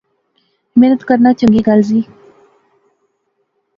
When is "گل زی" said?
1.67-1.99